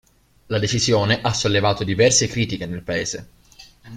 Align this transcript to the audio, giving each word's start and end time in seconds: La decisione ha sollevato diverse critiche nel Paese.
La 0.47 0.57
decisione 0.57 1.21
ha 1.21 1.31
sollevato 1.31 1.83
diverse 1.83 2.25
critiche 2.25 2.65
nel 2.65 2.81
Paese. 2.81 3.29